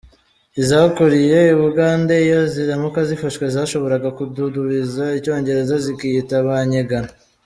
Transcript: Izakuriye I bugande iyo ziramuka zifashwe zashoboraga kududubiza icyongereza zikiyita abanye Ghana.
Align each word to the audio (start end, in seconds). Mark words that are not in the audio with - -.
Izakuriye 0.61 1.39
I 1.53 1.55
bugande 1.61 2.13
iyo 2.25 2.41
ziramuka 2.53 2.99
zifashwe 3.09 3.45
zashoboraga 3.55 4.09
kududubiza 4.17 5.05
icyongereza 5.17 5.75
zikiyita 5.85 6.35
abanye 6.43 6.81
Ghana. 6.89 7.11